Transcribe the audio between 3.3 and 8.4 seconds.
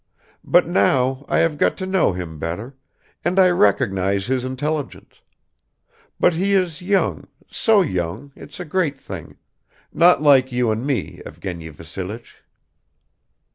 I recognize his intelligence... but he is young, so young,